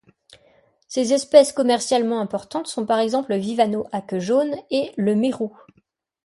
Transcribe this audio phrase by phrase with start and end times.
[0.87, 5.55] Ces espèces commercialement importantes sont par-exemple le vivaneau à queue jaune et le mérou.